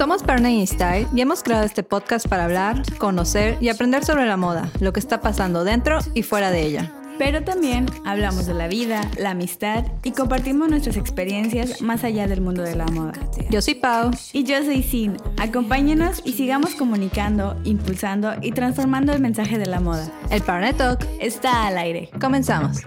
[0.00, 4.38] Somos Partner Style y hemos creado este podcast para hablar, conocer y aprender sobre la
[4.38, 6.90] moda, lo que está pasando dentro y fuera de ella.
[7.18, 12.40] Pero también hablamos de la vida, la amistad y compartimos nuestras experiencias más allá del
[12.40, 13.12] mundo de la moda.
[13.50, 14.10] Yo soy Pau.
[14.32, 15.18] Y yo soy Sin.
[15.38, 20.10] Acompáñenos y sigamos comunicando, impulsando y transformando el mensaje de la moda.
[20.30, 22.08] El Partner Talk está al aire.
[22.18, 22.78] Comenzamos.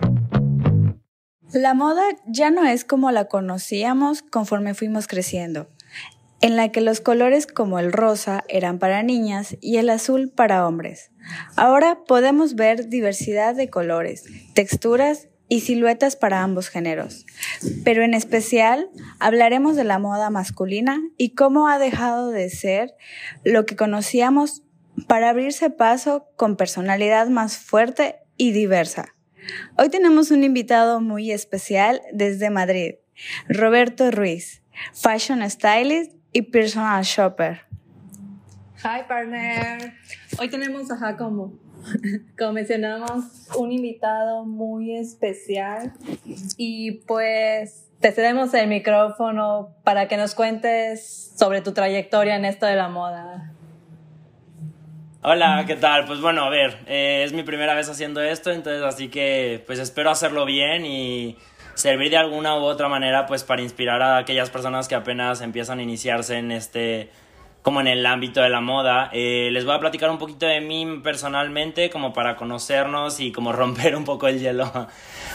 [1.54, 5.68] La moda ya no es como la conocíamos conforme fuimos creciendo
[6.44, 10.68] en la que los colores como el rosa eran para niñas y el azul para
[10.68, 11.10] hombres.
[11.56, 17.26] Ahora podemos ver diversidad de colores, texturas y siluetas para ambos géneros.
[17.86, 18.90] Pero en especial
[19.20, 22.94] hablaremos de la moda masculina y cómo ha dejado de ser
[23.46, 24.64] lo que conocíamos
[25.08, 29.16] para abrirse paso con personalidad más fuerte y diversa.
[29.78, 32.96] Hoy tenemos un invitado muy especial desde Madrid,
[33.48, 37.62] Roberto Ruiz, fashion stylist y personal shopper.
[38.84, 39.94] Hi partner.
[40.40, 41.54] Hoy tenemos, ajá, como,
[42.38, 45.94] como mencionamos, un invitado muy especial
[46.58, 52.66] y pues te cedemos el micrófono para que nos cuentes sobre tu trayectoria en esto
[52.66, 53.54] de la moda.
[55.26, 56.06] Hola, ¿qué tal?
[56.06, 59.80] Pues bueno, a ver, eh, es mi primera vez haciendo esto, entonces así que pues
[59.80, 61.38] espero hacerlo bien y
[61.76, 65.80] servir de alguna u otra manera pues para inspirar a aquellas personas que apenas empiezan
[65.80, 67.10] a iniciarse en este
[67.64, 69.10] como en el ámbito de la moda.
[69.14, 73.52] Eh, les voy a platicar un poquito de mí personalmente, como para conocernos y como
[73.54, 74.70] romper un poco el hielo.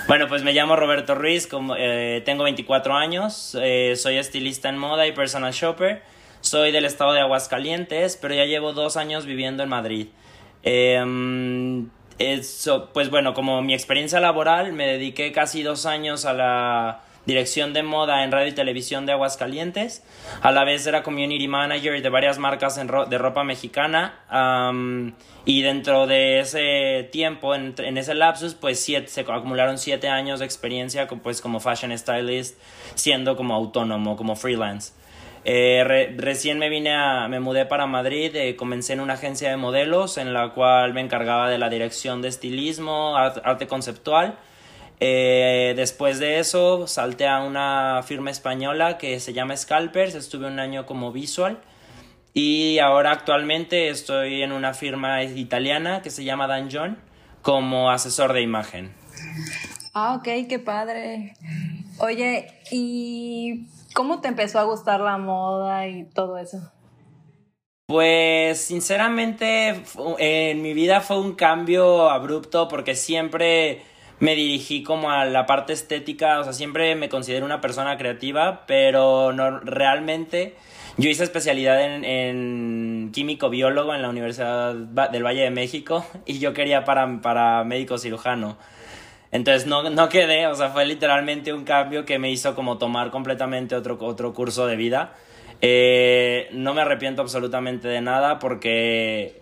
[0.06, 4.78] bueno, pues me llamo Roberto Ruiz, como, eh, tengo 24 años, eh, soy estilista en
[4.78, 6.02] moda y personal shopper.
[6.40, 10.06] Soy del estado de Aguascalientes, pero ya llevo dos años viviendo en Madrid.
[12.18, 17.74] Eso, pues bueno, como mi experiencia laboral, me dediqué casi dos años a la dirección
[17.74, 20.02] de moda en radio y televisión de Aguascalientes.
[20.40, 24.14] A la vez era community manager de varias marcas de ropa mexicana.
[25.44, 31.06] y dentro de ese tiempo, en, ese lapsus, pues se acumularon siete años de experiencia
[31.06, 32.58] pues, como fashion stylist,
[32.94, 34.92] siendo como autónomo, como freelance.
[35.44, 39.56] Eh, recién me vine a, me mudé para Madrid, eh, comencé en una agencia de
[39.56, 44.38] modelos en la cual me encargaba de la dirección de estilismo, arte, conceptual.
[45.00, 50.58] Eh, después de eso salté a una firma española que se llama Scalpers, estuve un
[50.58, 51.58] año como visual
[52.34, 56.98] y ahora actualmente estoy en una firma italiana que se llama Dan John
[57.42, 58.92] como asesor de imagen.
[59.94, 61.34] Ah, ok, qué padre.
[61.98, 63.66] Oye, y
[63.98, 66.70] ¿Cómo te empezó a gustar la moda y todo eso?
[67.88, 69.82] Pues sinceramente
[70.18, 73.82] en mi vida fue un cambio abrupto porque siempre
[74.20, 78.66] me dirigí como a la parte estética, o sea, siempre me considero una persona creativa,
[78.68, 80.54] pero no realmente
[80.96, 86.52] yo hice especialidad en, químico biólogo en la Universidad del Valle de México y yo
[86.52, 88.58] quería para, para médico cirujano.
[89.30, 93.10] Entonces no, no quedé, o sea, fue literalmente un cambio que me hizo como tomar
[93.10, 95.14] completamente otro, otro curso de vida.
[95.60, 99.40] Eh, no me arrepiento absolutamente de nada porque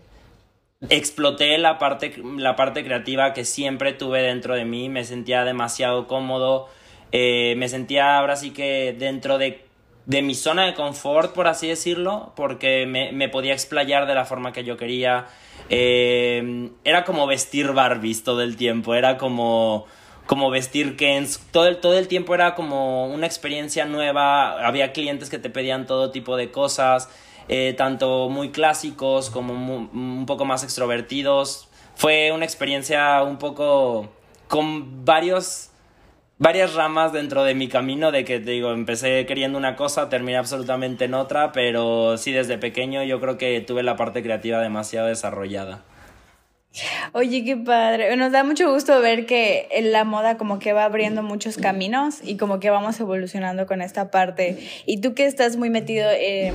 [0.89, 6.07] exploté la parte, la parte creativa que siempre tuve dentro de mí, me sentía demasiado
[6.07, 6.69] cómodo,
[7.13, 9.65] eh, me sentía ahora sí que dentro de,
[10.07, 14.25] de, mi zona de confort, por así decirlo, porque me, me podía explayar de la
[14.25, 15.27] forma que yo quería,
[15.69, 19.87] eh, era como vestir Barbies todo el tiempo, era como,
[20.27, 25.31] como vestir Kens, todo el, todo el tiempo era como una experiencia nueva, había clientes
[25.31, 27.09] que te pedían todo tipo de cosas,
[27.49, 31.69] eh, tanto muy clásicos como un poco más extrovertidos.
[31.95, 34.09] Fue una experiencia un poco
[34.49, 35.71] con varios
[36.39, 40.37] varias ramas dentro de mi camino de que te digo, empecé queriendo una cosa, terminé
[40.39, 45.09] absolutamente en otra, pero sí desde pequeño yo creo que tuve la parte creativa demasiado
[45.09, 45.85] desarrollada.
[47.13, 48.15] Oye, qué padre.
[48.17, 52.37] Nos da mucho gusto ver que la moda como que va abriendo muchos caminos y
[52.37, 54.59] como que vamos evolucionando con esta parte.
[54.85, 56.55] Y tú que estás muy metido en,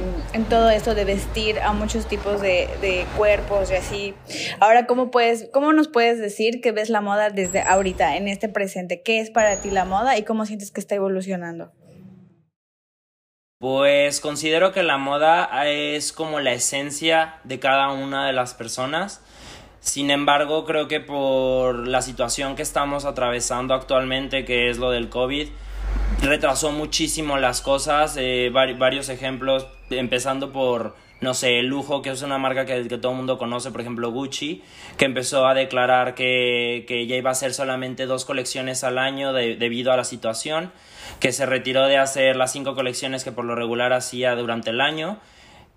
[0.50, 4.14] todo esto de vestir a muchos tipos de, de, cuerpos y así,
[4.60, 8.50] ahora cómo puedes, cómo nos puedes decir que ves la moda desde ahorita, en este
[8.50, 9.02] presente?
[9.02, 11.72] ¿Qué es para ti la moda y cómo sientes que está evolucionando?
[13.60, 19.22] Pues considero que la moda es como la esencia de cada una de las personas
[19.82, 25.10] sin embargo, creo que por la situación que estamos atravesando actualmente, que es lo del
[25.10, 25.48] COVID,
[26.22, 28.16] retrasó muchísimo las cosas.
[28.20, 33.00] Eh, varios ejemplos, empezando por, no sé, el lujo, que es una marca que, que
[33.00, 34.62] todo el mundo conoce, por ejemplo Gucci,
[34.98, 39.34] que empezó a declarar que, que ya iba a hacer solamente dos colecciones al año
[39.34, 40.72] debido a la situación,
[41.20, 44.80] que se retiró de hacer las cinco colecciones que por lo regular hacía durante el
[44.80, 45.18] año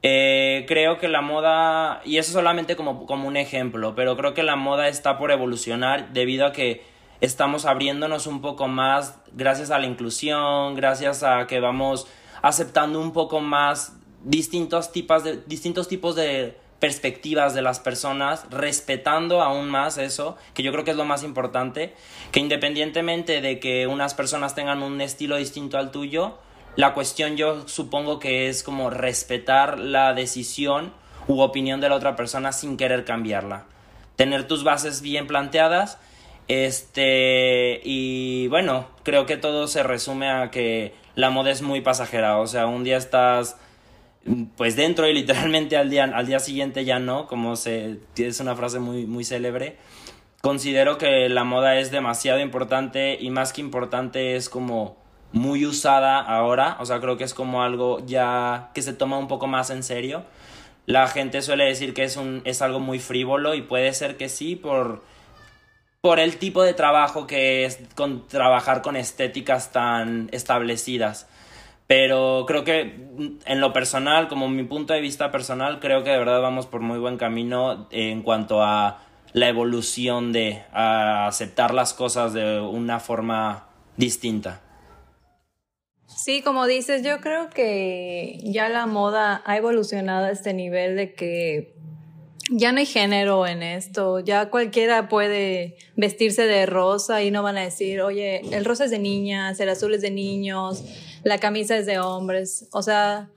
[0.07, 4.43] Eh, creo que la moda, y eso solamente como, como un ejemplo, pero creo que
[4.43, 6.85] la moda está por evolucionar debido a que
[7.23, 12.07] estamos abriéndonos un poco más gracias a la inclusión, gracias a que vamos
[12.43, 19.41] aceptando un poco más distintos tipos de, distintos tipos de perspectivas de las personas, respetando
[19.41, 21.95] aún más eso, que yo creo que es lo más importante,
[22.31, 26.37] que independientemente de que unas personas tengan un estilo distinto al tuyo,
[26.77, 30.93] la cuestión yo supongo que es como respetar la decisión
[31.29, 33.67] u opinión de la otra persona sin querer cambiarla.
[34.17, 35.99] Tener tus bases bien planteadas.
[36.49, 42.39] Este, y bueno, creo que todo se resume a que la moda es muy pasajera.
[42.39, 43.57] O sea, un día estás
[44.57, 48.57] pues dentro y literalmente al día, al día siguiente ya no, como se, es una
[48.57, 49.77] frase muy, muy célebre.
[50.41, 55.04] Considero que la moda es demasiado importante y más que importante es como
[55.35, 59.27] muy usada ahora, o sea, creo que es como algo ya que se toma un
[59.27, 60.23] poco más en serio.
[60.87, 64.29] La gente suele decir que es, un, es algo muy frívolo y puede ser que
[64.29, 65.03] sí por,
[66.01, 71.29] por el tipo de trabajo que es con trabajar con estéticas tan establecidas.
[71.89, 72.95] Pero creo que
[73.45, 76.81] en lo personal, como mi punto de vista personal, creo que de verdad vamos por
[76.81, 79.01] muy buen camino en cuanto a
[79.33, 83.65] la evolución de aceptar las cosas de una forma
[83.97, 84.61] distinta.
[86.25, 91.13] Sí, como dices, yo creo que ya la moda ha evolucionado a este nivel de
[91.13, 91.75] que
[92.51, 97.59] ya no hay género en esto, ya cualquiera puede vestirse de rosa y no van
[97.59, 100.83] a decir, oye, el rosa es de niñas, el azul es de niños,
[101.25, 102.71] la camisa es de hombres.
[102.73, 103.29] O sea,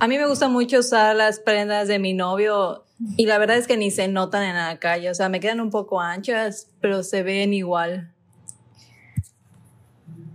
[0.00, 2.86] a mí me gusta mucho usar las prendas de mi novio
[3.16, 5.60] y la verdad es que ni se notan en la calle, o sea, me quedan
[5.60, 8.12] un poco anchas, pero se ven igual.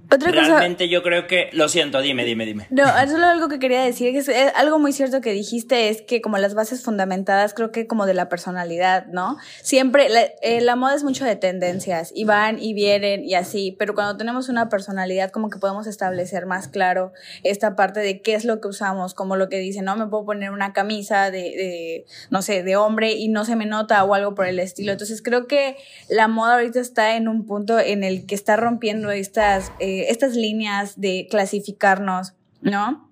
[0.09, 2.67] Otra Realmente yo creo que, lo siento, dime, dime, dime.
[2.69, 6.01] No, solo algo que quería decir, que es, eh, algo muy cierto que dijiste, es
[6.01, 9.37] que como las bases fundamentadas, creo que como de la personalidad, ¿no?
[9.61, 13.75] Siempre, la, eh, la moda es mucho de tendencias, y van y vienen y así,
[13.77, 17.11] pero cuando tenemos una personalidad como que podemos establecer más claro
[17.43, 20.25] esta parte de qué es lo que usamos, como lo que dice, no me puedo
[20.25, 24.13] poner una camisa de, de no sé, de hombre y no se me nota o
[24.13, 24.93] algo por el estilo.
[24.93, 25.75] Entonces creo que
[26.09, 29.73] la moda ahorita está en un punto en el que está rompiendo estas...
[29.79, 33.07] Eh, estas líneas de clasificarnos, ¿no?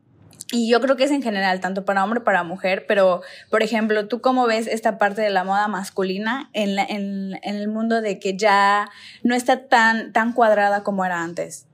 [0.51, 4.07] Y yo creo que es en general, tanto para hombre para mujer, pero, por ejemplo,
[4.07, 8.89] ¿tú cómo ves esta parte de la moda masculina en, el mundo de que ya
[9.23, 11.67] no está tan, tan cuadrada como era antes?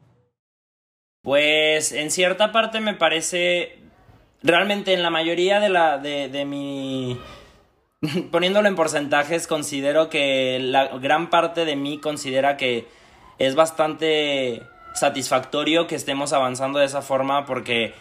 [1.21, 3.77] Pues en cierta parte me parece,
[4.41, 7.19] realmente en la mayoría de la, de mi,
[8.31, 12.87] poniéndolo en porcentajes, considero que la gran parte de mí considera que
[13.37, 17.93] es bastante satisfactorio que estemos avanzando de esa forma porque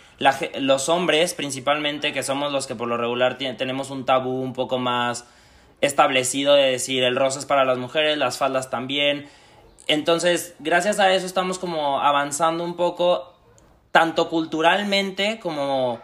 [0.59, 4.79] los hombres principalmente que somos los que por lo regular tenemos un tabú un poco
[4.79, 5.25] más
[5.81, 9.29] establecido de decir el rosa es para las mujeres, las faldas también.
[9.87, 13.35] Entonces, gracias a eso estamos como avanzando un poco
[13.93, 16.01] tanto culturalmente como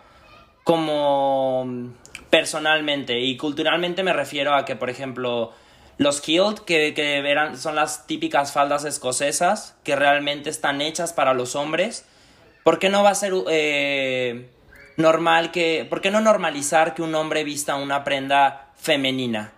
[0.65, 1.93] como
[2.31, 5.53] personalmente y culturalmente me refiero a que por ejemplo
[5.99, 11.57] los kilt, que, que son las típicas faldas escocesas, que realmente están hechas para los
[11.57, 12.05] hombres.
[12.65, 14.51] ¿Por qué no va a ser eh,
[14.97, 15.87] normal que...
[15.89, 19.53] ¿Por qué no normalizar que un hombre vista una prenda femenina?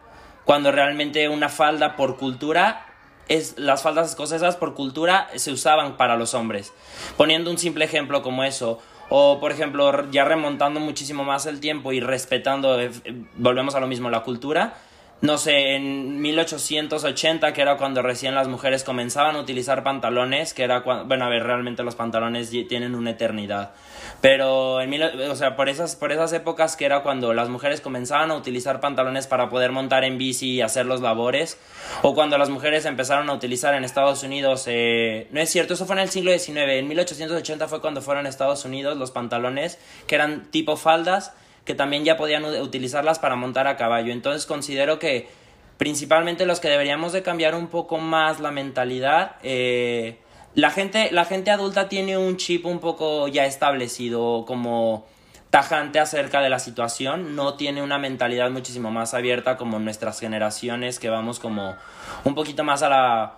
[0.44, 2.86] Cuando realmente una falda por cultura
[3.28, 6.72] es, las faldas escocesas por cultura se usaban para los hombres.
[7.16, 8.80] Poniendo un simple ejemplo como eso.
[9.10, 12.90] O, por ejemplo, ya remontando muchísimo más el tiempo y respetando, eh,
[13.36, 14.74] volvemos a lo mismo, la cultura
[15.20, 20.62] no sé, en 1880, que era cuando recién las mujeres comenzaban a utilizar pantalones, que
[20.62, 23.72] era cuando, bueno, a ver, realmente los pantalones tienen una eternidad,
[24.20, 28.30] pero en o sea, por esas, por esas épocas que era cuando las mujeres comenzaban
[28.30, 31.58] a utilizar pantalones para poder montar en bici y hacer los labores,
[32.02, 35.84] o cuando las mujeres empezaron a utilizar en Estados Unidos, eh, no es cierto, eso
[35.84, 39.78] fue en el siglo XIX, en 1880 fue cuando fueron a Estados Unidos los pantalones,
[40.06, 41.32] que eran tipo faldas,
[41.68, 44.10] que también ya podían utilizarlas para montar a caballo.
[44.10, 45.28] Entonces considero que
[45.76, 50.16] principalmente los que deberíamos de cambiar un poco más la mentalidad, eh,
[50.54, 55.06] la, gente, la gente adulta tiene un chip un poco ya establecido como
[55.50, 60.98] tajante acerca de la situación, no tiene una mentalidad muchísimo más abierta como nuestras generaciones
[60.98, 61.76] que vamos como
[62.24, 63.34] un poquito más a la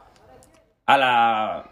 [0.87, 1.65] a la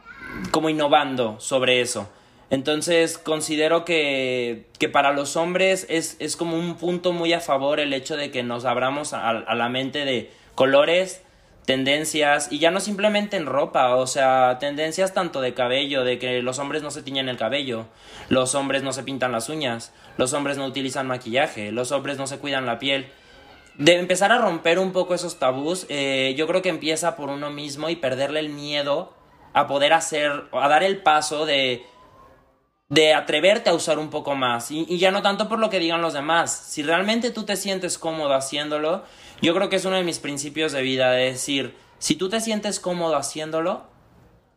[0.51, 2.09] como innovando sobre eso.
[2.51, 7.79] Entonces considero que, que para los hombres es, es, como un punto muy a favor
[7.79, 11.23] el hecho de que nos abramos a, la mente de colores
[11.67, 16.41] tendencias, y ya no simplemente en ropa, o sea, tendencias tanto de cabello, de que
[16.41, 17.85] los hombres no se tiñen el cabello,
[18.31, 22.27] los hombres no se pintan las uñas, los hombres no utilizan maquillaje, los hombres no
[22.27, 23.09] se cuidan la piel.
[23.77, 27.51] De empezar a romper un poco esos tabús, eh, yo creo que empieza por uno
[27.51, 29.13] mismo y perderle el miedo
[29.53, 31.85] a poder hacer, a dar el paso de,
[32.89, 34.71] de atreverte a usar un poco más.
[34.71, 36.53] Y, ya no tanto por lo que digan los demás.
[36.53, 39.05] Si realmente tú te sientes cómodo haciéndolo,
[39.43, 42.41] yo creo que es uno de mis principios de vida, de decir, si tú te
[42.41, 43.85] sientes cómodo haciéndolo,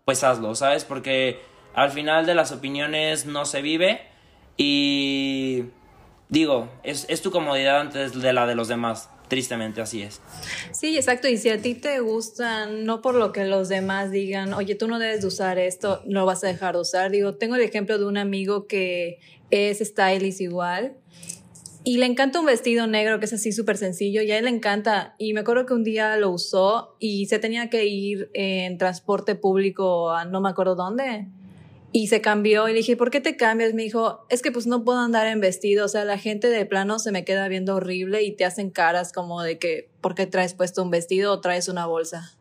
[0.06, 0.86] pues hazlo, ¿sabes?
[0.86, 1.42] Porque
[1.74, 4.08] al final de las opiniones no se vive
[4.58, 5.66] y
[6.30, 9.10] digo, es, es tu comodidad antes de la de los demás.
[9.32, 10.20] Tristemente así es.
[10.74, 11.30] Sí, exacto.
[11.30, 14.90] Y si a ti te gustan, no por lo que los demás digan, oye, tú
[14.90, 17.12] no debes de usar esto, no vas a dejar de usar.
[17.12, 19.20] Digo, tengo el ejemplo de un amigo que
[19.50, 20.98] es stylist igual
[21.86, 24.52] y le encanta un vestido negro que es así súper sencillo y a él le
[24.52, 25.16] encanta.
[25.18, 29.36] Y me acuerdo que un día lo usó y se tenía que ir en transporte
[29.36, 31.30] público a no me acuerdo dónde
[31.94, 33.74] y se cambió y le dije, ¿por qué te cambias?
[33.74, 36.66] Me dijo, es que pues no puedo andar en vestido, o sea, la gente de
[36.66, 40.26] plano se me queda viendo horrible y te hacen caras como de que, ¿por qué
[40.26, 42.34] traes puesto un vestido o traes una bolsa?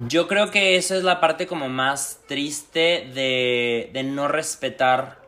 [0.00, 5.18] Yo creo que eso es la parte como más triste de, de no respetar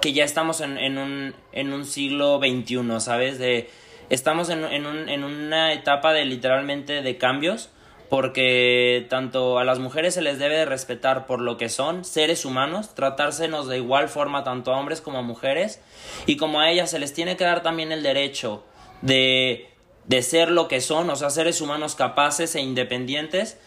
[0.00, 3.38] que ya estamos en, en, un, en un siglo XXI, ¿sabes?
[3.38, 3.68] De,
[4.08, 7.70] estamos en, en, un, en una etapa de literalmente de cambios
[8.14, 12.44] porque tanto a las mujeres se les debe de respetar por lo que son, seres
[12.44, 15.80] humanos, tratársenos de igual forma tanto a hombres como a mujeres,
[16.24, 18.62] y como a ellas se les tiene que dar también el derecho
[19.02, 19.68] de,
[20.06, 23.58] de ser lo que son, o sea, seres humanos capaces e independientes,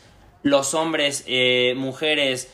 [0.44, 2.50] los hombres, eh, mujeres,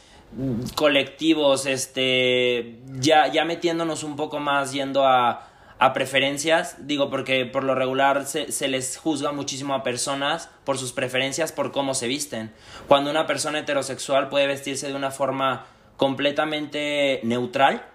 [0.73, 5.47] colectivos, este, ya, ya metiéndonos un poco más yendo a
[5.83, 10.77] a preferencias, digo porque por lo regular se, se, les juzga muchísimo a personas por
[10.77, 12.53] sus preferencias, por cómo se visten.
[12.87, 15.65] Cuando una persona heterosexual puede vestirse de una forma
[15.97, 17.85] completamente neutral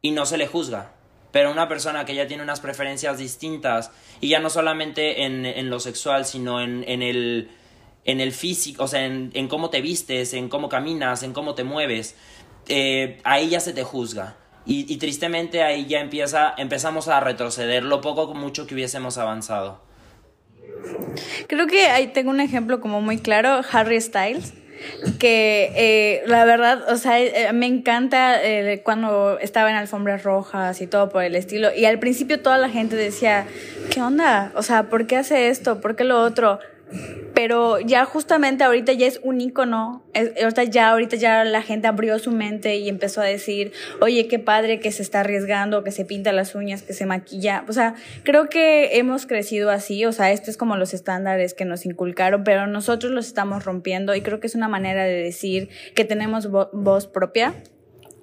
[0.00, 0.94] y no se le juzga.
[1.30, 5.70] Pero una persona que ya tiene unas preferencias distintas y ya no solamente en, en
[5.70, 7.52] lo sexual, sino en, en, el,
[8.04, 11.54] en el físico, o sea, en, en, cómo te vistes, en cómo caminas, en cómo
[11.54, 12.16] te mueves,
[12.66, 14.41] eh, ahí ya se te juzga.
[14.64, 19.18] Y, y, tristemente ahí ya empieza, empezamos a retroceder lo poco o mucho que hubiésemos
[19.18, 19.80] avanzado.
[21.48, 24.54] Creo que ahí tengo un ejemplo como muy claro, Harry Styles,
[25.18, 30.80] que eh, la verdad, o sea, eh, me encanta eh, cuando estaba en alfombras rojas
[30.80, 31.74] y todo por el estilo.
[31.74, 33.46] Y al principio toda la gente decía,
[33.90, 34.52] ¿qué onda?
[34.54, 35.80] O sea, ¿por qué hace esto?
[35.80, 36.58] ¿Por qué lo otro?
[37.34, 42.18] Pero ya justamente ahorita ya es un icono, ahorita ya, ahorita ya la gente abrió
[42.18, 46.04] su mente y empezó a decir, oye, qué padre que se está arriesgando, que se
[46.04, 50.30] pinta las uñas, que se maquilla, o sea, creo que hemos crecido así, o sea,
[50.30, 54.40] estos es como los estándares que nos inculcaron, pero nosotros los estamos rompiendo y creo
[54.40, 57.54] que es una manera de decir que tenemos vo voz propia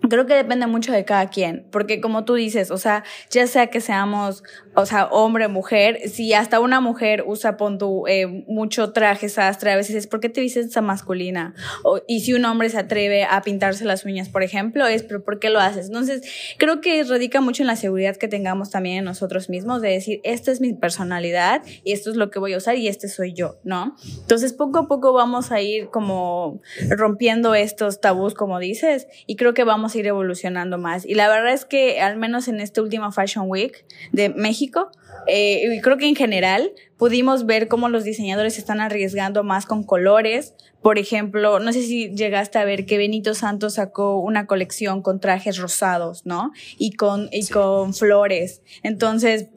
[0.08, 3.68] Creo que depende mucho de cada quien, porque como tú dices, o sea, ya sea
[3.68, 8.94] que seamos, o sea, hombre, mujer, si hasta una mujer usa, pon tu, eh, mucho
[8.94, 11.54] traje sastre, a veces es, ¿por qué te vistes esa masculina?
[11.84, 15.22] O, y si un hombre se atreve a pintarse las uñas, por ejemplo, es, pero
[15.22, 15.88] ¿por qué lo haces?
[15.88, 16.22] Entonces,
[16.58, 20.22] creo que radica mucho en la seguridad que tengamos también en nosotros mismos, de decir,
[20.24, 23.34] esta es mi personalidad y esto es lo que voy a usar y este soy
[23.34, 23.98] yo, ¿no?
[24.22, 29.54] Entonces, poco a poco vamos a ir como rompiendo estos tabús, como dices, y creo
[29.54, 31.06] que vamos a ir evolucionando más.
[31.06, 34.92] Y la verdad es que al menos en este último Fashion Week de México,
[35.28, 39.66] eh, y creo que en general pudimos ver cómo los diseñadores se están arriesgando más
[39.66, 40.54] con colores.
[40.82, 45.20] Por ejemplo, no sé si llegaste a ver que Benito Santos sacó una colección con
[45.20, 46.52] trajes rosados, ¿no?
[46.78, 47.54] Y con, y sí.
[47.54, 48.62] con flores.
[48.82, 49.48] Entonces,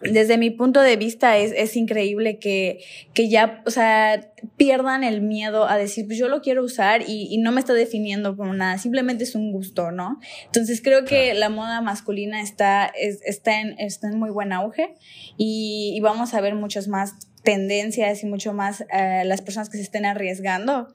[0.00, 2.80] desde mi punto de vista es, es increíble que,
[3.14, 7.28] que ya, o sea, pierdan el miedo a decir, pues yo lo quiero usar y,
[7.30, 10.18] y no me está definiendo como nada, simplemente es un gusto, ¿no?
[10.44, 14.94] Entonces creo que la moda masculina está, es, está, en, está en muy buen auge
[15.36, 19.78] y, y vamos a ver muchas más tendencias y mucho más uh, las personas que
[19.78, 20.88] se estén arriesgando.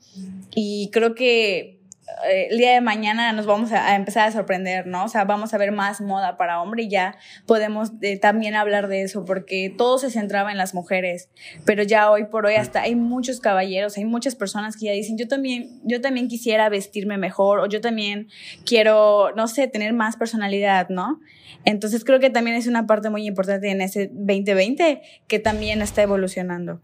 [0.54, 1.81] Y creo que eh,
[2.30, 5.06] el día de mañana nos vamos a, a, empezar a sorprender, ¿no?
[5.06, 7.16] O sea, vamos a ver más moda para hombre y ya
[7.46, 11.30] podemos eh, también hablar de eso, porque todo se centraba en las mujeres,
[11.66, 15.18] pero ya hoy por hoy hasta hay muchos caballeros, hay muchas personas que ya dicen,
[15.18, 18.30] yo también, yo también quisiera vestirme mejor o yo también
[18.66, 21.20] quiero, no sé, tener más personalidad, ¿no?
[21.66, 26.02] Entonces creo que también es una parte muy importante en ese 2020 que también está
[26.02, 26.82] evolucionando.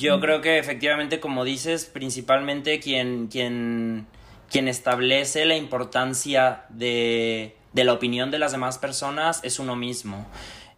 [0.00, 4.06] Yo creo que efectivamente, como dices, principalmente quien, quien,
[4.50, 10.26] quien establece la importancia de, de, la opinión de las demás personas es uno mismo.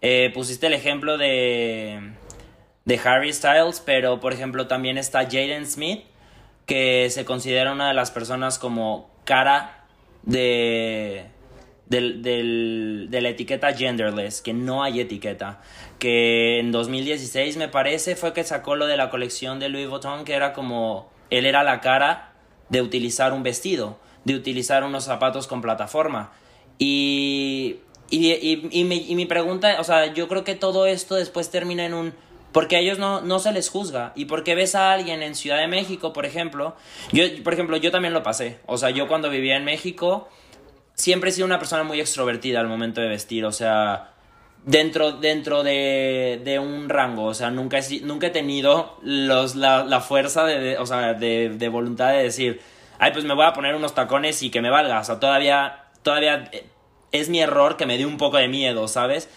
[0.01, 2.15] Eh, pusiste el ejemplo de,
[2.85, 6.03] de Harry Styles, pero por ejemplo también está Jaden Smith,
[6.67, 9.85] que se considera una de las personas como cara
[10.25, 11.27] de,
[12.01, 15.61] de la etiqueta genderless, que no hay etiqueta,
[15.99, 20.25] que en 2016 me parece fue que sacó lo de la colección de Louis Vuitton,
[20.25, 22.33] que era como él era la cara
[22.69, 26.33] de utilizar un vestido, de utilizar unos zapatos con plataforma.
[26.79, 27.81] Y,
[28.11, 31.85] y, y, mi, y mi pregunta, o sea, yo creo que todo esto después termina
[31.85, 32.15] en un
[32.53, 34.13] porque a ellos no, no se les juzga.
[34.15, 36.77] Y porque ves a alguien en Ciudad de México, por ejemplo.
[37.11, 38.59] Yo, por ejemplo, yo también lo pasé.
[38.67, 40.29] O sea, yo cuando vivía en México,
[40.95, 43.45] siempre he sido una persona muy extrovertida al momento de vestir.
[43.45, 44.13] O sea,
[44.65, 47.25] dentro, dentro de, de un rango.
[47.25, 51.51] O sea, nunca he, nunca he tenido los, la, la fuerza de, o sea, de,
[51.51, 52.61] de voluntad de decir,
[52.99, 55.01] ay, pues me voy a poner unos tacones y que me valga.
[55.01, 56.67] O sea, todavía, todavía eh,
[57.13, 59.29] es mi error que me dé un poco de miedo, ¿sabes?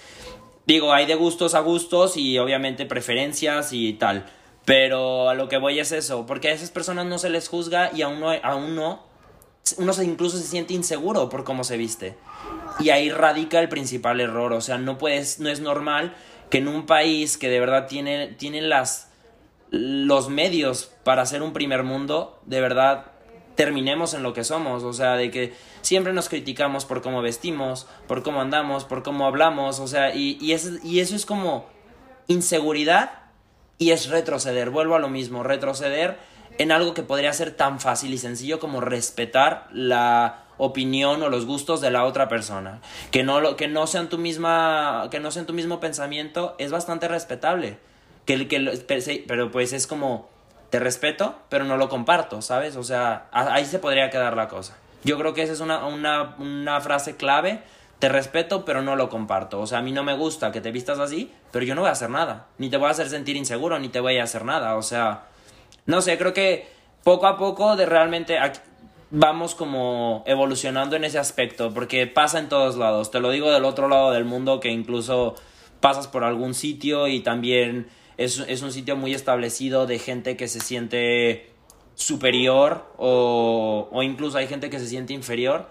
[0.66, 4.26] Digo, hay de gustos a gustos y obviamente preferencias y tal.
[4.66, 7.92] Pero a lo que voy es eso, porque a esas personas no se les juzga
[7.94, 9.04] y aún no, aún no
[9.78, 12.16] uno incluso se siente inseguro por cómo se viste.
[12.80, 16.16] Y ahí radica el principal error, o sea, no puedes, no es normal
[16.50, 19.10] que en un país que de verdad tiene, tiene las,
[19.72, 23.12] los medios para ser un primer mundo, de verdad
[23.56, 27.88] terminemos en lo que somos, o sea, de que siempre nos criticamos por cómo vestimos,
[28.08, 31.66] por cómo andamos, por cómo hablamos, o sea, y, y, y eso es como
[32.28, 33.24] inseguridad
[33.78, 36.18] y es retroceder, vuelvo a lo mismo, retroceder
[36.58, 41.46] en algo que podría ser tan fácil y sencillo como respetar la opinión o los
[41.46, 42.82] gustos de la otra persona.
[43.12, 47.08] Que no, que no sean tu misma, que no sean tu mismo pensamiento es bastante
[47.08, 47.78] respetable.
[48.26, 50.30] Que, que, pero pues es como,
[50.70, 52.76] te respeto, pero no lo comparto, ¿sabes?
[52.76, 54.76] O sea, ahí se podría quedar la cosa.
[55.04, 57.62] Yo creo que esa es una, una, una frase clave.
[58.00, 59.62] Te respeto, pero no lo comparto.
[59.62, 61.90] O sea, a mí no me gusta que te vistas así, pero yo no voy
[61.90, 62.48] a hacer nada.
[62.58, 64.76] Ni te voy a hacer sentir inseguro, ni te voy a hacer nada.
[64.76, 65.26] O sea,
[65.86, 66.68] no sé, creo que
[67.04, 68.38] poco a poco de realmente
[69.12, 73.12] vamos como evolucionando en ese aspecto, porque pasa en todos lados.
[73.12, 75.36] Te lo digo del otro lado del mundo, que incluso
[75.79, 80.48] pasas por algún sitio y también es, es un sitio muy establecido de gente que
[80.48, 81.51] se siente
[81.94, 85.70] superior o, o incluso hay gente que se siente inferior.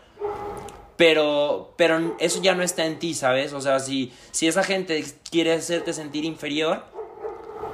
[0.96, 3.52] Pero, pero eso ya no está en ti, ¿sabes?
[3.52, 6.84] O sea, si, si esa gente quiere hacerte sentir inferior,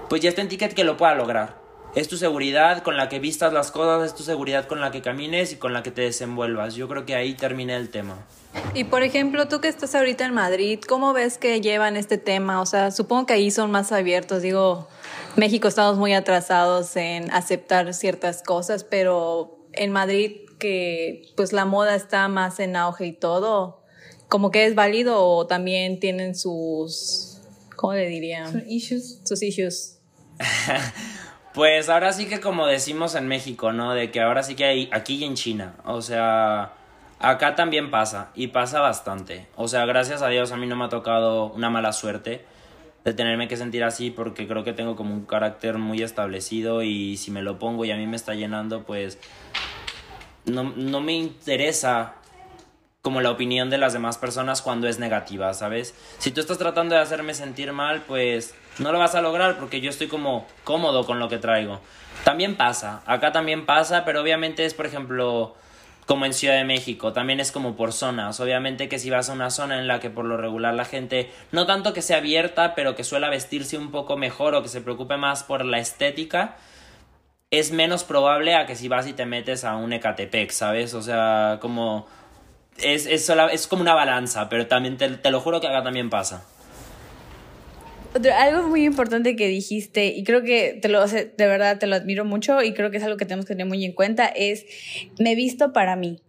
[0.08, 1.59] pues ya está en ti que, que lo pueda lograr.
[1.94, 5.02] Es tu seguridad con la que vistas las cosas, es tu seguridad con la que
[5.02, 6.74] camines y con la que te desenvuelvas.
[6.76, 8.26] Yo creo que ahí termina el tema.
[8.74, 12.60] Y por ejemplo, tú que estás ahorita en Madrid, ¿cómo ves que llevan este tema?
[12.60, 14.42] O sea, supongo que ahí son más abiertos.
[14.42, 14.88] Digo,
[15.34, 21.96] México estamos muy atrasados en aceptar ciertas cosas, pero en Madrid que pues la moda
[21.96, 23.82] está más en auge y todo,
[24.28, 27.40] como que es válido o también tienen sus,
[27.74, 28.52] ¿cómo le dirían?
[28.52, 29.20] Sus issues.
[29.24, 29.98] Sus issues.
[31.54, 33.92] Pues ahora sí que como decimos en México, ¿no?
[33.92, 35.74] De que ahora sí que hay aquí y en China.
[35.84, 36.74] O sea,
[37.18, 39.48] acá también pasa y pasa bastante.
[39.56, 42.44] O sea, gracias a Dios a mí no me ha tocado una mala suerte
[43.04, 47.16] de tenerme que sentir así porque creo que tengo como un carácter muy establecido y
[47.16, 49.18] si me lo pongo y a mí me está llenando, pues
[50.44, 52.14] no, no me interesa
[53.02, 55.94] como la opinión de las demás personas cuando es negativa, ¿sabes?
[56.18, 59.80] Si tú estás tratando de hacerme sentir mal, pues no lo vas a lograr porque
[59.80, 61.80] yo estoy como cómodo con lo que traigo.
[62.24, 65.54] También pasa, acá también pasa, pero obviamente es, por ejemplo,
[66.06, 68.40] como en Ciudad de México, también es como por zonas.
[68.40, 71.30] Obviamente que si vas a una zona en la que por lo regular la gente,
[71.52, 74.80] no tanto que sea abierta, pero que suela vestirse un poco mejor o que se
[74.80, 76.56] preocupe más por la estética,
[77.50, 80.94] es menos probable a que si vas y te metes a un Ecatepec, ¿sabes?
[80.94, 82.06] O sea, como
[82.78, 86.44] es, es, es como una balanza, pero también te, lo juro que acá también pasa.
[88.38, 92.24] Algo muy importante que dijiste, y creo que te lo, de verdad te lo admiro
[92.24, 94.66] mucho, y creo que es algo que tenemos que tener muy en cuenta, es
[95.18, 96.20] me visto para mí.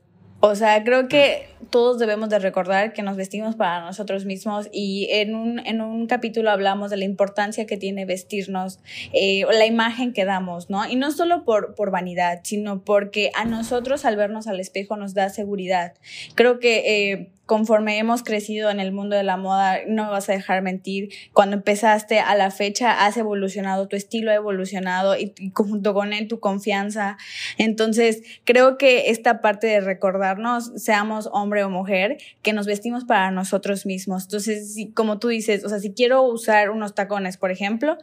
[0.44, 5.08] O sea, creo que todos debemos de recordar que nos vestimos para nosotros mismos y
[5.12, 8.80] en un, en un capítulo hablamos de la importancia que tiene vestirnos,
[9.14, 10.90] eh, la imagen que damos, ¿no?
[10.90, 15.14] Y no solo por, por vanidad, sino porque a nosotros al vernos al espejo nos
[15.14, 15.94] da seguridad.
[16.34, 17.12] Creo que...
[17.12, 21.10] Eh, conforme hemos crecido en el mundo de la moda, no vas a dejar mentir,
[21.34, 26.28] cuando empezaste a la fecha has evolucionado, tu estilo ha evolucionado y, junto con él
[26.28, 27.18] tu confianza.
[27.58, 33.32] Entonces, creo que esta parte de recordarnos, seamos hombre o mujer, que nos vestimos para
[33.32, 34.24] nosotros mismos.
[34.24, 37.98] Entonces, como tú dices, o sea, si quiero usar unos tacones, por ejemplo,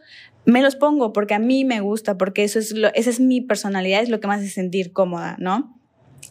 [0.45, 4.03] me los pongo porque a mí me gusta, porque eso es lo, es mi personalidad,
[4.03, 5.78] es lo que me hace sentir cómoda, ¿no?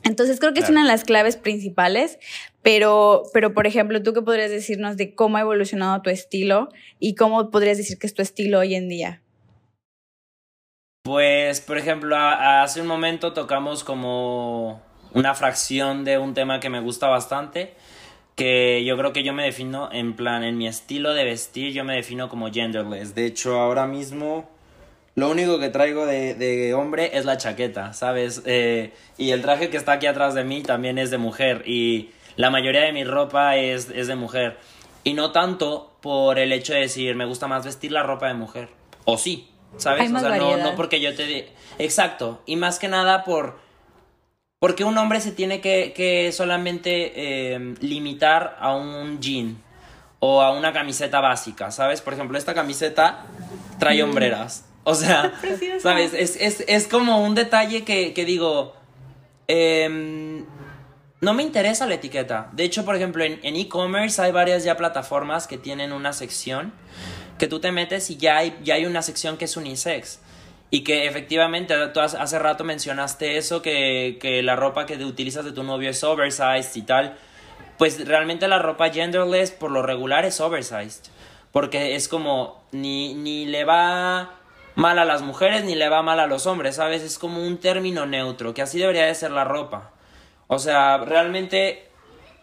[0.08, 2.18] Entonces creo que es una de las claves principales,
[2.62, 7.16] pero, pero por ejemplo, ¿tú qué podrías decirnos de cómo ha evolucionado tu estilo y
[7.16, 9.22] cómo podrías decir que es tu estilo hoy en día?
[11.04, 14.82] Pues, por ejemplo, hace un momento tocamos como
[15.14, 17.74] una fracción de un tema que me gusta bastante,
[18.36, 21.84] que yo creo que yo me defino en plan, en mi estilo de vestir, yo
[21.84, 23.14] me defino como genderless.
[23.14, 24.50] De hecho, ahora mismo
[25.18, 28.44] lo único que traigo de, hombre es la chaqueta, ¿sabes?
[28.46, 32.12] Eh, y el traje que está aquí atrás de mí también es de mujer y
[32.36, 34.60] la mayoría de mi ropa es, es de mujer.
[35.04, 38.36] Y no tanto por el hecho de decir, me gusta más vestir la ropa de
[38.36, 38.70] mujer.
[39.06, 40.12] O sí, ¿sabes?
[40.14, 41.50] o sea, no, no porque yo te...
[41.80, 42.44] Exacto.
[42.46, 43.58] Y más que nada por
[44.60, 49.58] porque un hombre se tiene que, solamente em, limitar a un jean
[50.20, 52.02] o a una camiseta básica, ¿sabes?
[52.02, 53.26] Por ejemplo, esta camiseta
[53.80, 54.67] trae hombreras.
[54.90, 55.34] O sea,
[55.82, 56.14] ¿sabes?
[56.14, 58.74] Es, como un detalle que, digo,
[59.50, 60.46] em,
[61.20, 62.50] no me interesa la etiqueta.
[62.54, 66.72] De hecho, por ejemplo, en e-commerce hay varias ya plataformas que tienen una sección
[67.38, 70.22] que tú te metes y ya hay, ya hay una sección que es unisex.
[70.70, 75.52] Y que efectivamente, tú hace rato mencionaste eso, que, que la ropa que utilizas de
[75.52, 77.18] tu novio es oversized y tal.
[77.78, 81.12] Pues realmente la ropa genderless por lo regular es oversized.
[81.52, 84.37] Porque es como, ni, ni le va
[84.78, 87.02] mal a las mujeres ni le va mal a los hombres, ¿sabes?
[87.02, 89.90] Es como un término neutro, que así debería de ser la ropa.
[90.46, 91.90] O sea, realmente,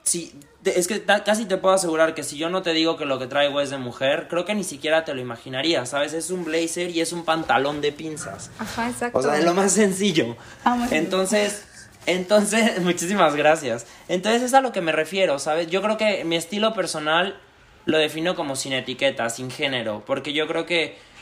[0.03, 3.21] si es que casi te puedo asegurar que si yo no te digo que lo
[3.21, 6.13] que traigo es de mujer, creo que ni siquiera te lo imaginarías, ¿sabes?
[6.13, 8.51] Es un blazer y es un pantalón de pinzas.
[8.59, 9.17] Ajá, exacto.
[9.17, 10.37] O sea, es lo más sencillo.
[10.65, 11.65] Ah, entonces,
[12.07, 13.87] entonces, muchísimas gracias.
[14.09, 15.69] Entonces es a lo que me refiero, ¿sabes?
[15.69, 17.39] Yo creo que mi estilo personal
[17.85, 21.14] lo defino como sin etiqueta, sin género, porque yo creo que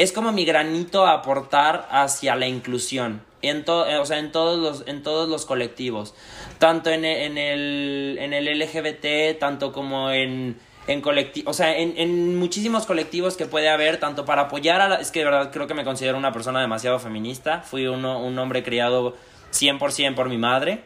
[0.00, 4.88] es como mi granito a aportar hacia la inclusión en o sea, en todos los
[4.88, 6.14] en todos los colectivos
[6.58, 11.02] tanto en, en el en el LGBT tanto como en en
[11.44, 15.12] o sea, en, en, muchísimos colectivos que puede haber, tanto para apoyar a la, es
[15.12, 18.64] que de verdad creo que me considero una persona demasiado feminista, fui uno, un hombre
[18.64, 19.14] criado
[19.52, 20.82] 100% por mi madre,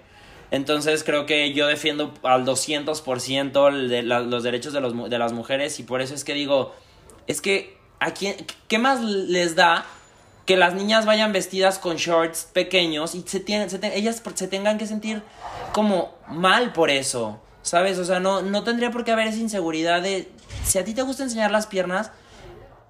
[0.51, 5.81] entonces creo que yo defiendo al 200% de los derechos de, los, de las mujeres
[5.81, 6.75] y por eso es que digo,
[7.27, 8.37] es que, ¿a quién,
[8.69, 9.87] ¿qué más les da
[10.45, 14.87] que las niñas vayan vestidas con shorts pequeños y se tienen, ellas se tengan que
[14.87, 15.23] sentir
[15.73, 17.99] como mal por eso, ¿sabes?
[17.99, 20.31] O sea, no, no tendría por qué haber esa inseguridad de,
[20.65, 22.11] si a ti te gusta enseñar las piernas,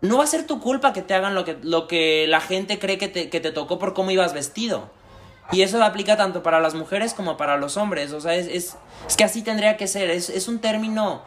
[0.01, 2.81] no va a ser tu culpa que te hagan lo que, lo que la gente
[2.81, 4.91] cree que te, que te tocó por cómo ibas vestido.
[5.53, 8.13] Y eso aplica tanto para las mujeres como para los hombres.
[8.13, 10.11] O sea, es, es, es que así tendría que ser.
[10.11, 11.23] Es, es un término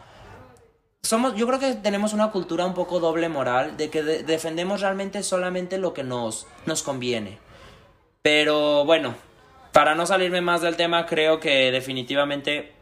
[1.08, 5.22] somos, yo creo que tenemos una cultura un poco doble moral de que defendemos realmente
[5.22, 7.38] solamente lo que nos, nos conviene.
[8.20, 9.14] Pero bueno,
[9.72, 12.74] para no salirme más del tema, creo que definitivamente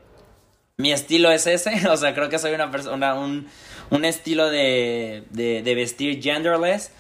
[0.77, 1.89] mi estilo es ese.
[1.89, 3.47] O sea, creo que soy una persona, un,
[3.91, 6.91] un estilo de, de, vestir genderless.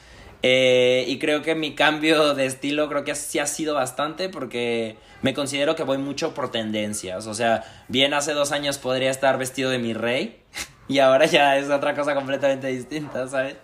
[0.44, 4.96] Eh, y creo que mi cambio de estilo creo que sí ha sido bastante porque
[5.22, 7.26] me considero que voy mucho por tendencias.
[7.26, 10.40] O sea, bien hace dos años podría estar vestido de mi rey
[10.88, 13.56] y ahora ya es otra cosa completamente distinta, ¿sabes?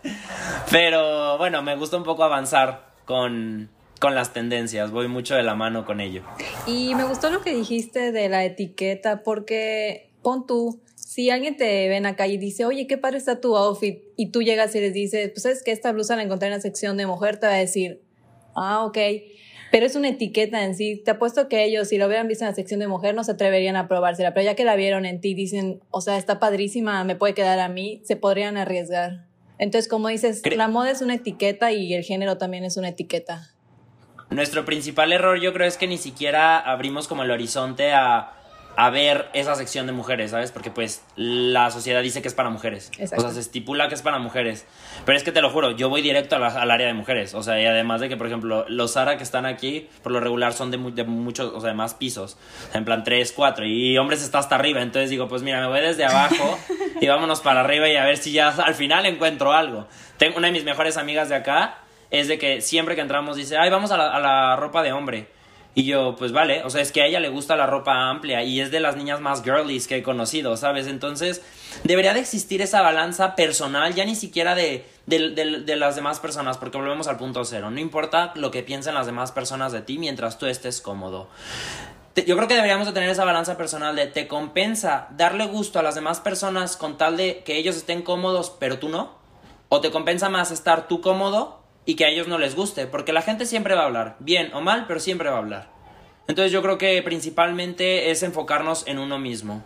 [0.70, 5.54] Pero bueno, me gusta un poco avanzar con, con las tendencias, voy mucho de la
[5.54, 6.22] mano con ello.
[6.66, 11.88] Y me gustó lo que dijiste de la etiqueta, porque pon tú, si alguien te
[11.88, 14.74] ve en la calle y dice, oye, qué padre está tu outfit, y tú llegas
[14.74, 17.38] y les dices, pues es que esta blusa la encontré en la sección de mujer,
[17.38, 18.02] te va a decir,
[18.54, 18.98] ah, ok
[19.72, 21.02] pero es una etiqueta en sí.
[21.02, 23.32] Te apuesto que ellos, si lo hubieran visto en la sección de mujer, no se
[23.32, 27.02] atreverían a probársela, pero ya que la vieron en ti, dicen, o sea, está padrísima,
[27.04, 29.24] me puede quedar a mí, se podrían arriesgar.
[29.58, 33.48] Entonces, como dices, la moda es una etiqueta y el género también es una etiqueta.
[34.28, 38.41] Nuestro principal error yo creo es que ni siquiera abrimos como el horizonte a
[38.76, 40.50] a ver esa sección de mujeres, ¿sabes?
[40.50, 42.90] Porque pues la sociedad dice que es para mujeres.
[43.00, 44.66] O sea, se estipula que es para mujeres.
[45.04, 47.34] Pero es que te lo juro, yo voy directo al área de mujeres.
[47.34, 50.20] O sea, y además de que, por ejemplo, los Zara que están aquí, por lo
[50.20, 52.38] regular son de, de muchos, o sea, de más pisos.
[52.72, 53.66] En plan 3, 4.
[53.66, 54.80] Y hombres está hasta arriba.
[54.80, 56.58] Entonces digo, pues mira, me voy desde abajo
[57.00, 59.86] y vámonos para arriba y a ver si ya al final encuentro algo.
[60.18, 61.78] Tengo una de mis mejores amigas de acá,
[62.10, 64.92] es de que siempre que entramos dice, ay, vamos a la, a la ropa de
[64.92, 65.28] hombre.
[65.74, 68.42] Y yo, pues vale, o sea, es que a ella le gusta la ropa amplia
[68.42, 70.86] y es de las niñas más girlies que he conocido, ¿sabes?
[70.86, 71.40] Entonces,
[71.82, 76.76] debería de existir esa balanza personal, ya ni siquiera de, de, las demás personas, porque
[76.76, 77.70] volvemos al punto cero.
[77.70, 81.30] No importa lo que piensen las demás personas de ti mientras tú estés cómodo.
[82.14, 85.82] yo creo que deberíamos de tener esa balanza personal de te compensa darle gusto a
[85.82, 89.22] las demás personas con tal de que ellos estén cómodos, pero tú no.
[89.70, 93.12] O te compensa más estar tú cómodo y que a ellos no les guste, porque
[93.12, 95.70] la gente siempre va a hablar, bien o mal, pero siempre va a hablar.
[96.28, 99.62] Entonces yo creo que principalmente es enfocarnos en uno mismo.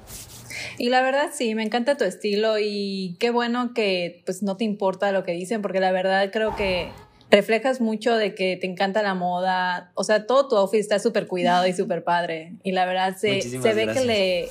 [0.79, 4.65] Y la verdad sí, me encanta tu estilo y qué bueno que pues no te
[4.65, 6.89] importa lo que dicen, porque la verdad creo que
[7.31, 11.27] reflejas mucho de que te encanta la moda, o sea, todo tu outfit está súper
[11.27, 12.55] cuidado y súper padre.
[12.63, 14.49] Y la verdad se, se ve que le,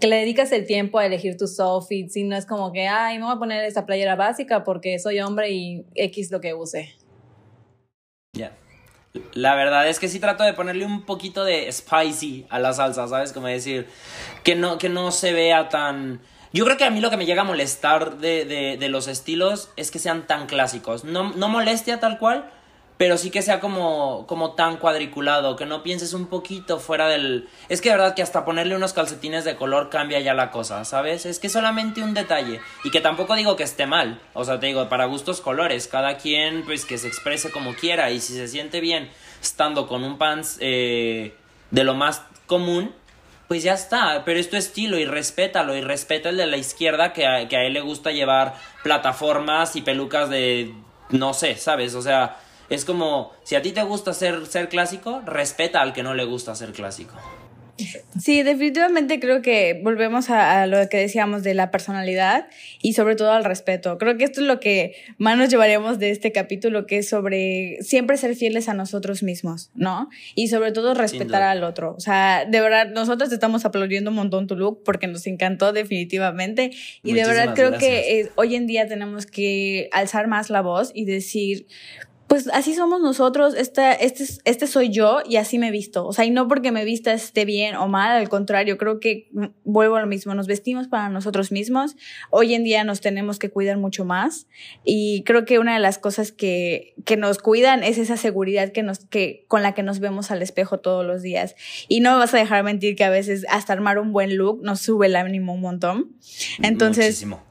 [0.00, 3.18] que le dedicas el tiempo a elegir tus outfits y no es como que, ay,
[3.18, 6.94] me voy a poner esa playera básica porque soy hombre y X lo que use.
[8.36, 8.52] Ya.
[9.32, 13.08] La verdad es que sí trato de ponerle un poquito de spicy a la salsa,
[13.08, 13.32] ¿sabes?
[13.32, 13.86] Como decir,
[14.44, 16.20] que no, que no se vea tan
[16.52, 18.44] yo creo que a mí lo que me llega a molestar de,
[18.78, 21.04] de, los estilos es que sean tan clásicos.
[21.04, 22.50] No, no molestia tal cual,
[22.98, 27.48] pero sí que sea como, como tan cuadriculado, que no pienses un poquito fuera del...
[27.68, 30.84] Es que de verdad que hasta ponerle unos calcetines de color cambia ya la cosa,
[30.84, 31.24] ¿sabes?
[31.24, 32.60] Es que solamente un detalle.
[32.82, 34.20] Y que tampoco digo que esté mal.
[34.34, 38.10] O sea, te digo, para gustos colores, cada quien pues que se exprese como quiera
[38.10, 39.08] y si se siente bien
[39.40, 41.36] estando con un pants eh,
[41.70, 42.92] de lo más común,
[43.46, 47.12] pues ya está, pero es tu estilo y respétalo y respeta el de la izquierda
[47.12, 50.74] que que a él le gusta llevar plataformas y pelucas de,
[51.10, 51.94] no sé, ¿sabes?
[51.94, 52.38] O sea,
[52.70, 56.24] es como, si a ti te gusta ser, ser clásico, respeta al que no le
[56.24, 57.14] gusta ser clásico.
[58.20, 62.48] Sí, definitivamente creo que volvemos a, lo que decíamos de la personalidad
[62.82, 63.98] y sobre todo al respeto.
[63.98, 67.78] Creo que esto es lo que más nos llevaríamos de este capítulo, que es sobre
[67.82, 70.08] siempre ser fieles a nosotros mismos, ¿no?
[70.34, 71.94] Y sobre todo respetar al otro.
[71.96, 76.72] O sea, de verdad, nosotros estamos aplaudiendo un montón tu look porque nos encantó definitivamente.
[77.04, 80.90] Y de verdad creo que eh, hoy en día tenemos que alzar más la voz
[80.94, 81.66] y decir,
[82.28, 86.06] pues así somos nosotros, este, este, este soy yo y así me visto.
[86.06, 89.28] O sea, y no porque me vista esté bien o mal, al contrario, creo que
[89.32, 91.96] mm, vuelvo a lo mismo, nos vestimos para nosotros mismos.
[92.28, 94.46] Hoy en día nos tenemos que cuidar mucho más
[94.84, 98.82] y creo que una de las cosas que, que nos cuidan es esa seguridad que
[98.82, 101.56] nos, que, con la que nos vemos al espejo todos los días.
[101.88, 104.62] Y no me vas a dejar mentir que a veces hasta armar un buen look
[104.62, 106.12] nos sube el ánimo un montón.
[106.60, 107.47] Entonces, Muchísimo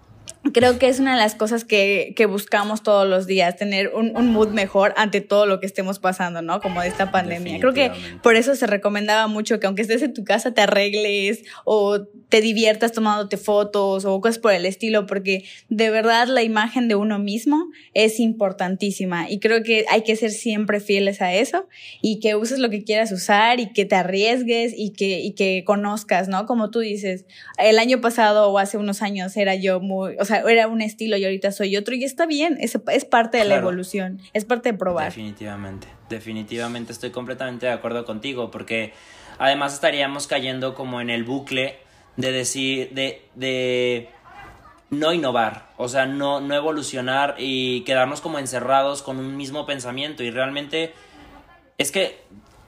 [0.54, 4.16] creo que es una de las cosas que, que buscamos todos los días, tener un,
[4.16, 6.62] un, mood mejor ante todo lo que estemos pasando, ¿no?
[6.62, 7.60] Como de esta pandemia.
[7.60, 11.44] Creo que por eso se recomendaba mucho que aunque estés en tu casa te arregles
[11.66, 16.88] o te diviertas tomándote fotos o cosas por el estilo, porque de verdad la imagen
[16.88, 21.68] de uno mismo es importantísima y creo que hay que ser siempre fieles a eso
[22.02, 25.64] y que uses lo que quieras usar y que te arriesgues y que, y que
[25.66, 26.46] conozcas, ¿no?
[26.46, 27.26] Como tú dices,
[27.58, 31.18] el año pasado o hace unos años era yo muy, o sea, era un estilo
[31.18, 34.72] y ahorita soy otro y está bien, es, es parte de la evolución, es parte
[34.72, 35.06] de probar.
[35.06, 38.94] Definitivamente, definitivamente estoy completamente de acuerdo contigo porque
[39.38, 41.78] además estaríamos cayendo como en el bucle
[42.16, 44.10] de decir, de, de
[44.90, 50.24] no innovar, o sea, no, no evolucionar y quedarnos como encerrados con un mismo pensamiento
[50.24, 50.94] y realmente
[51.78, 52.22] es que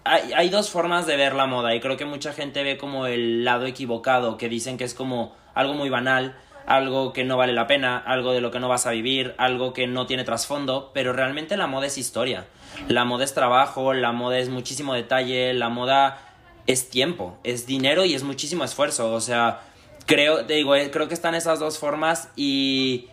[0.03, 3.05] hay, hay, dos formas de ver la moda y creo que mucha gente ve como
[3.05, 6.37] el lado equivocado, que dicen que es como algo muy banal,
[6.69, 9.73] algo que no vale la pena, algo de lo que no vas a vivir, algo
[9.73, 12.45] que no tiene trasfondo, pero realmente la moda es historia.
[12.87, 16.19] La moda es trabajo, la moda es muchísimo detalle, la moda
[16.67, 19.11] es tiempo, es dinero y es muchísimo esfuerzo.
[19.13, 19.61] O sea,
[20.05, 23.07] creo, te digo, eh, creo que están esas dos formas y,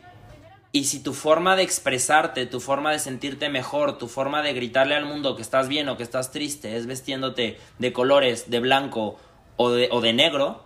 [0.70, 4.96] y si tu forma de expresarte, tu forma de sentirte mejor, tu forma de gritarle
[4.96, 9.16] al mundo que estás bien o que estás triste es vestiéndote de colores, de blanco
[9.56, 10.65] o de, o de negro,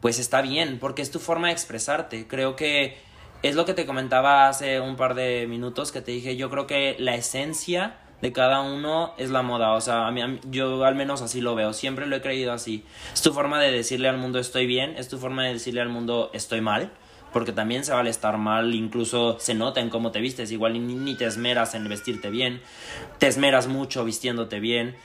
[0.00, 2.26] pues está bien, porque es tu forma de expresarte.
[2.26, 2.98] Creo que
[3.42, 6.66] es lo que te comentaba hace un par de minutos que te dije, yo creo
[6.66, 10.94] que la esencia de cada uno es la moda, o sea, a mí, yo al
[10.94, 12.84] menos así lo veo, siempre lo he creído así.
[13.14, 15.88] Es tu forma de decirle al mundo estoy bien, es tu forma de decirle al
[15.88, 16.90] mundo estoy mal,
[17.32, 21.14] porque también se vale estar mal, incluso se nota en cómo te vistes, igual ni
[21.14, 22.60] te esmeras en vestirte bien,
[23.18, 24.96] te esmeras mucho vistiéndote bien.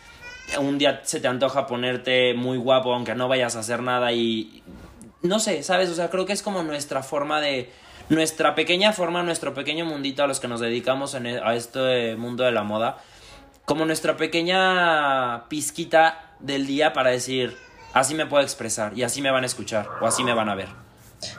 [0.59, 4.63] Un día se te antoja ponerte muy guapo aunque no vayas a hacer nada y
[5.21, 5.89] no sé, ¿sabes?
[5.89, 7.69] O sea, creo que es como nuestra forma de,
[8.09, 12.15] nuestra pequeña forma, nuestro pequeño mundito a los que nos dedicamos en, e, a este
[12.15, 12.97] mundo de la moda,
[13.65, 17.55] como nuestra pequeña pizquita del día para decir,
[17.93, 20.55] así me puedo expresar y así me van a escuchar o así me van a
[20.55, 20.69] ver.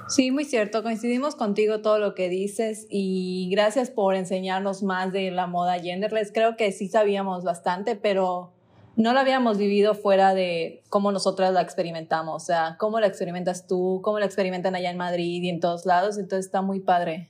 [0.08, 5.30] Sí, muy cierto, coincidimos contigo todo lo que dices y gracias por enseñarnos más de
[5.30, 6.32] la moda genderless.
[6.32, 8.55] Creo que sí sabíamos bastante, pero
[8.96, 13.66] no la habíamos vivido fuera de cómo nosotras la experimentamos, o sea, cómo la experimentas
[13.66, 17.28] tú, cómo la experimentan allá en Madrid y en todos lados, entonces está muy padre.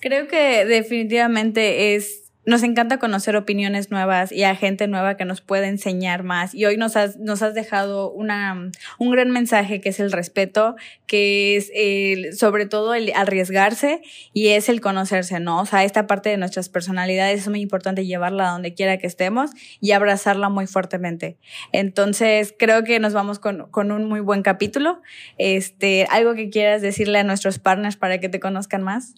[0.00, 5.42] Creo que definitivamente es nos encanta conocer opiniones nuevas y a gente nueva que nos
[5.42, 6.54] puede enseñar más.
[6.54, 10.74] Y hoy nos has, nos has dejado una, un gran mensaje que es el respeto,
[11.06, 14.00] que es el, sobre todo el arriesgarse
[14.32, 15.60] y es el conocerse, ¿no?
[15.60, 19.06] O sea, esta parte de nuestras personalidades es muy importante llevarla a donde quiera que
[19.06, 21.36] estemos y abrazarla muy fuertemente.
[21.72, 25.02] Entonces, creo que nos vamos con, con un muy buen capítulo.
[25.36, 29.16] Este, algo que quieras decirle a nuestros partners para que te conozcan más.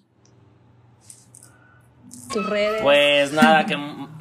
[2.31, 2.83] Tus redes.
[2.83, 3.79] Pues nada, que,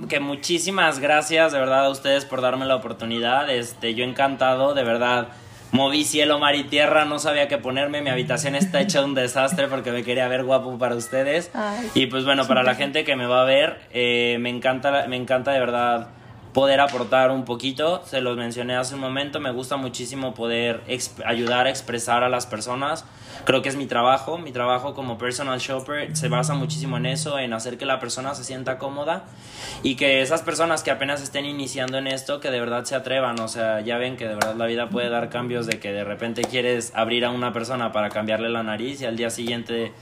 [0.08, 3.50] que muchísimas gracias de verdad a ustedes por darme la oportunidad.
[3.50, 5.30] Este, yo encantado, de verdad.
[5.72, 8.02] Moví cielo, mar y tierra, no sabía qué ponerme.
[8.02, 11.52] Mi habitación está hecha un desastre porque me quería ver guapo para ustedes.
[11.54, 15.06] Ay, y pues bueno, para la gente que me va a ver, eh, me, encanta,
[15.08, 16.10] me encanta de verdad
[16.54, 18.02] poder aportar un poquito.
[18.06, 19.40] Se los mencioné hace un momento.
[19.40, 20.82] Me gusta muchísimo poder
[21.26, 23.06] ayudar a expresar a las personas.
[23.46, 24.38] Creo que es mi trabajo.
[24.38, 28.34] Mi trabajo como personal shopper se basa muchísimo en eso, en hacer que la persona
[28.36, 29.26] se sienta cómoda
[29.84, 33.40] y que esas personas que apenas estén iniciando en esto, que de verdad se atrevan.
[33.40, 36.04] O sea, ya ven que de verdad la vida puede dar cambios de que de
[36.04, 39.94] repente quieres abrir a una persona para cambiarle la nariz y al día siguiente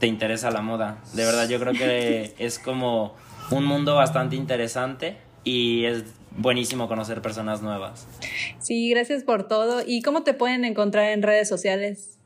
[0.00, 0.98] te interesa la moda.
[1.12, 3.14] De verdad, yo creo que es como
[3.50, 6.02] un mundo bastante interesante y es
[6.36, 8.06] buenísimo conocer personas nuevas.
[8.58, 9.82] Sí, gracias por todo.
[9.86, 12.18] ¿Y cómo te pueden encontrar en redes sociales?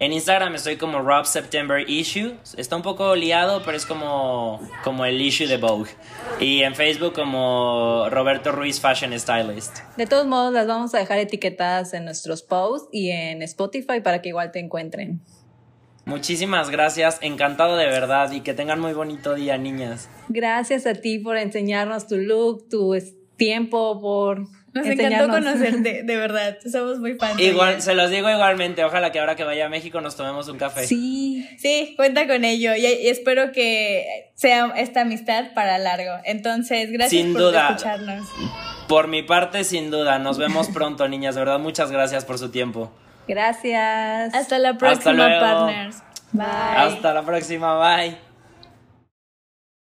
[0.00, 2.36] En Instagram estoy como Rob September Issue.
[2.56, 5.90] Está un poco liado, pero es como, como el issue de Vogue.
[6.40, 9.80] Y en Facebook como Roberto Ruiz Fashion Stylist.
[9.96, 14.22] De todos modos, las vamos a dejar etiquetadas en nuestros posts y en Spotify para
[14.22, 15.20] que igual te encuentren.
[16.08, 20.08] Muchísimas gracias, encantado de verdad y que tengan muy bonito día, niñas.
[20.28, 22.96] Gracias a ti por enseñarnos tu look, tu
[23.36, 24.40] tiempo, por
[24.72, 26.56] Nos encantó conocerte, de verdad.
[26.70, 27.38] Somos muy fans.
[27.38, 30.56] Igual, se los digo igualmente, ojalá que ahora que vaya a México nos tomemos un
[30.56, 30.86] café.
[30.86, 36.12] Sí, Sí, cuenta con ello y, y espero que sea esta amistad para largo.
[36.24, 37.68] Entonces, gracias Sin por duda.
[37.68, 38.26] escucharnos.
[38.88, 42.50] Por mi parte, sin duda, nos vemos pronto, niñas, de verdad, muchas gracias por su
[42.50, 42.90] tiempo.
[43.28, 44.34] Gracias.
[44.34, 46.02] Hasta la próxima, partners.
[46.32, 46.46] Bye.
[46.46, 48.27] Hasta la próxima, bye.